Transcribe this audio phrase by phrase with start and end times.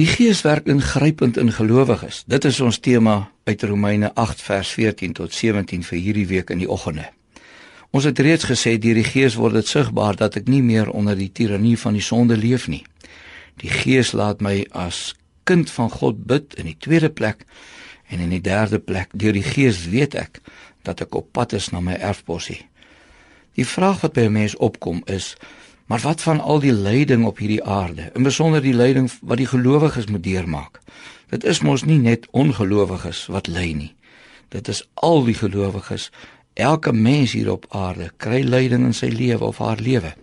[0.00, 2.22] Die Gees werk ingrypend in gelowiges.
[2.24, 6.62] Dit is ons tema uit Romeine 8 vers 14 tot 17 vir hierdie week in
[6.62, 7.04] die oggende.
[7.92, 11.18] Ons het reeds gesê deur die Gees word dit sigbaar dat ek nie meer onder
[11.20, 12.80] die tirannie van die sonde leef nie.
[13.60, 15.02] Die Gees laat my as
[15.44, 17.44] kind van God bid in die tweede plek
[18.08, 20.40] en in die derde plek deur die Gees weet ek
[20.88, 22.62] dat ek op pad is na my erfposie.
[23.52, 25.36] Die vraag wat by 'n mens opkom is
[25.90, 29.46] Maar wat van al die lyding op hierdie aarde, in besonder die lyding wat die
[29.50, 30.78] gelowiges moet deurmaak?
[31.34, 33.88] Dit is mos nie net ongelowiges wat ly nie.
[34.54, 36.12] Dit is al die gelowiges.
[36.54, 40.14] Elke mens hier op aarde kry lyding in sy lewe of haar lewe.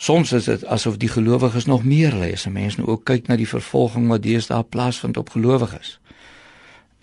[0.00, 3.28] Soms is dit asof die gelowiges nog meer ly as 'n mens nou ook kyk
[3.28, 6.00] na die vervolging wat deesdae plaasvind op gelowiges.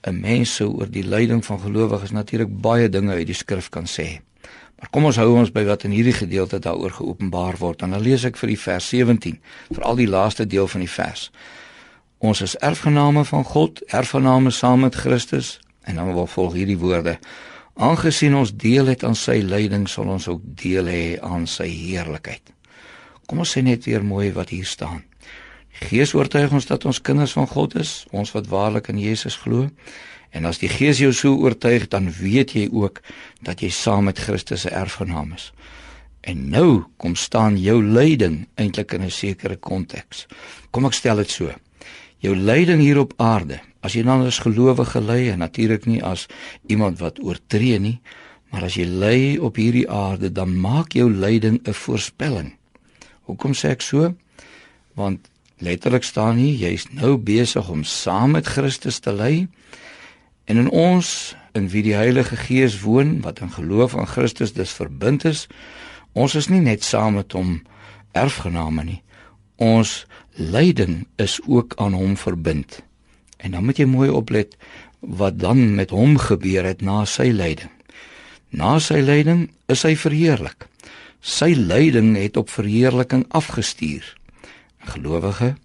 [0.08, 3.86] 'n Mens sou oor die lyding van gelowiges natuurlik baie dinge uit die skrif kan
[3.86, 4.22] sê.
[4.82, 7.84] Maar kom ons hou ons by wat in hierdie gedeelte daaroor geopenbaar word.
[7.86, 9.38] En dan lees ek vir die vers 17,
[9.70, 11.28] veral die laaste deel van die vers.
[12.22, 17.20] Ons is erfgename van God, erfgename saam met Christus en dan wil volg hierdie woorde.
[17.78, 22.54] Aangesien ons deel het aan sy lyding, sal ons ook deel hê aan sy heerlikheid.
[23.30, 25.06] Kom ons sê net weer mooi wat hier staan.
[25.72, 29.70] Gees oortuig ons dat ons kinders van God is, ons wat waarlik in Jesus glo.
[30.32, 33.02] En as die Gees jou so oortuig, dan weet jy ook
[33.42, 35.52] dat jy saam met Christus 'n erfgenaam is.
[36.22, 40.28] En nou kom staan jou lyding eintlik in 'n sekere konteks.
[40.72, 41.52] Kom ek stel dit so.
[42.18, 46.28] Jou lyding hier op aarde, as jy dan as gelowige ly en natuurlik nie as
[46.68, 48.00] iemand wat oortree nie,
[48.52, 52.54] maar as jy ly op hierdie aarde, dan maak jou lyding 'n voorspelling.
[53.22, 54.16] Hoekom sê ek so?
[54.94, 55.31] Want
[55.62, 59.48] letterlik staan hier, jy's nou besig om saam met Christus te ly
[60.52, 64.74] En in ons in wie die Heilige Gees woon wat in geloof aan Christus dus
[64.76, 65.48] verbind is,
[66.12, 67.62] ons is nie net saam met hom
[68.12, 69.00] erfgename nie.
[69.56, 70.06] Ons
[70.36, 72.82] lyding is ook aan hom verbind.
[73.38, 74.58] En dan moet jy mooi oplet
[75.00, 77.72] wat dan met hom gebeur het na sy lyding.
[78.52, 80.68] Na sy lyding is hy verheerlik.
[81.22, 84.04] Sy lyding het op verheerliking afgestuur.
[84.82, 85.56] Gelowige,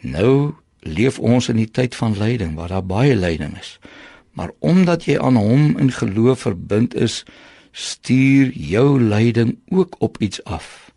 [0.00, 0.54] nou
[0.86, 3.78] leef ons in die tyd van lyding waar daar baie lyding is.
[4.36, 7.24] Maar omdat jy aan hom in geloof verbind is,
[7.72, 10.92] stuur jou lyding ook op iets af.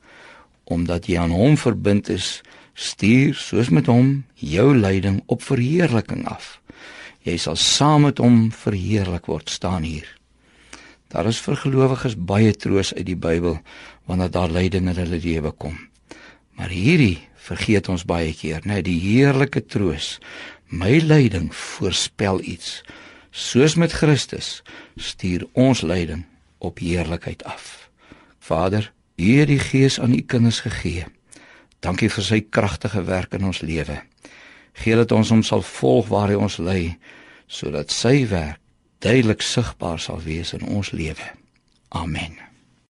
[0.64, 2.42] Omdat jy aan hom verbind is,
[2.74, 6.60] stuur soos met hom jou lyding op verheerliking af.
[7.28, 10.08] Jy sal saam met hom verheerlik word staan hier.
[11.10, 13.58] Daar is vir gelowiges baie troos uit die Bybel
[14.06, 15.76] wanneer daar lyding in hulle lewe kom.
[16.56, 17.18] Maar hierdie
[17.50, 20.18] vergeet ons baie keer, né, die heerlike troos.
[20.70, 22.82] My lyding voorspel iets.
[23.32, 24.62] Soos met Christus
[24.98, 26.26] stuur ons lyding
[26.60, 27.90] op heerlikheid af.
[28.40, 31.06] Vader, U het die Gees aan U kinders gegee.
[31.84, 34.00] Dankie vir sy kragtige werk in ons lewe.
[34.80, 36.96] Gee dat ons hom sal volg waar hy ons lei,
[37.48, 38.62] sodat sy werk
[39.04, 41.32] duidelik sigbaar sal wees in ons lewe.
[41.96, 42.49] Amen.